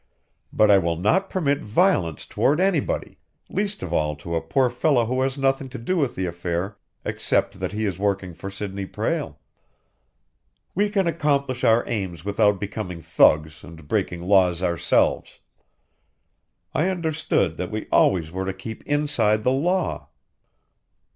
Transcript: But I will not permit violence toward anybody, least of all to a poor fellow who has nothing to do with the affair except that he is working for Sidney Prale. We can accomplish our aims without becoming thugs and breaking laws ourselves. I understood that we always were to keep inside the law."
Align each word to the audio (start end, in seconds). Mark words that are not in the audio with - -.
But 0.51 0.71
I 0.71 0.79
will 0.79 0.95
not 0.95 1.29
permit 1.29 1.59
violence 1.59 2.25
toward 2.25 2.59
anybody, 2.59 3.19
least 3.51 3.83
of 3.83 3.93
all 3.93 4.15
to 4.15 4.35
a 4.35 4.41
poor 4.41 4.67
fellow 4.71 5.05
who 5.05 5.21
has 5.21 5.37
nothing 5.37 5.69
to 5.69 5.77
do 5.77 5.95
with 5.95 6.15
the 6.15 6.25
affair 6.25 6.75
except 7.05 7.59
that 7.59 7.71
he 7.71 7.85
is 7.85 7.99
working 7.99 8.33
for 8.33 8.49
Sidney 8.49 8.87
Prale. 8.87 9.37
We 10.73 10.89
can 10.89 11.05
accomplish 11.05 11.63
our 11.63 11.87
aims 11.87 12.25
without 12.25 12.59
becoming 12.59 13.03
thugs 13.03 13.63
and 13.63 13.87
breaking 13.87 14.23
laws 14.23 14.63
ourselves. 14.63 15.39
I 16.73 16.89
understood 16.89 17.57
that 17.57 17.69
we 17.69 17.85
always 17.91 18.31
were 18.31 18.45
to 18.45 18.53
keep 18.55 18.81
inside 18.87 19.43
the 19.43 19.51
law." 19.51 20.09